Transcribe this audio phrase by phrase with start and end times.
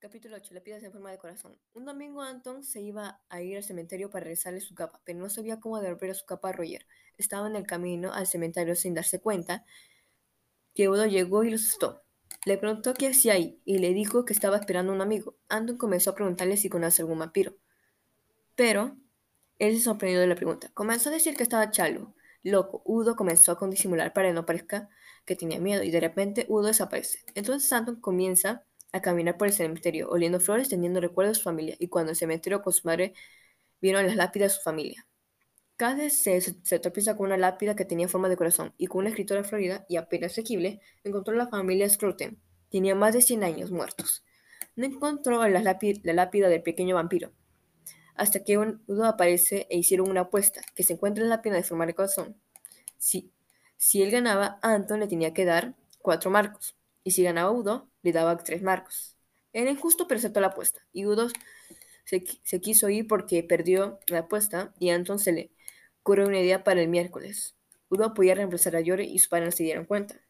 [0.00, 0.54] Capítulo 8.
[0.54, 1.58] Lápidas en forma de corazón.
[1.74, 5.28] Un domingo Anton se iba a ir al cementerio para rezarle su capa, pero no
[5.28, 6.86] sabía cómo devolver su capa a Roger.
[7.18, 9.66] Estaba en el camino al cementerio sin darse cuenta
[10.74, 12.02] que Udo llegó y lo asustó.
[12.46, 15.36] Le preguntó qué hacía ahí y le dijo que estaba esperando a un amigo.
[15.50, 17.58] Anton comenzó a preguntarle si conoce algún vampiro.
[18.54, 18.96] Pero
[19.58, 20.70] él se sorprendió de la pregunta.
[20.72, 22.14] Comenzó a decir que estaba chalo.
[22.42, 24.88] Loco, Udo comenzó a disimular para que no parezca
[25.26, 27.18] que tenía miedo y de repente Udo desaparece.
[27.34, 31.76] Entonces Anton comienza a caminar por el cementerio, oliendo flores, teniendo recuerdos de su familia,
[31.78, 33.14] y cuando el cementerio con su madre
[33.80, 35.06] vieron las lápidas de su familia.
[35.76, 39.00] Cada vez se, se tropieza con una lápida que tenía forma de corazón y con
[39.00, 42.38] una escritora florida y apenas asequible, encontró la familia Scruton.
[42.70, 44.22] Tenía más de 100 años muertos.
[44.76, 47.32] No encontró la, la lápida del pequeño vampiro,
[48.14, 51.62] hasta que un aparece e hicieron una apuesta, que se encuentra en la lápida de
[51.62, 52.36] forma de corazón.
[52.98, 53.32] Si,
[53.78, 56.76] si él ganaba, Anton le tenía que dar cuatro marcos
[57.10, 59.16] y si ganaba Udo, le daba tres marcos.
[59.52, 61.26] Era injusto, pero aceptó la apuesta, y Udo
[62.04, 62.22] se,
[62.60, 65.52] quiso ir porque perdió la apuesta, y entonces se le
[66.02, 67.56] ocurrió una idea para el miércoles.
[67.88, 70.20] Udo podía reemplazar a Yore y sus padres se dieron cuenta.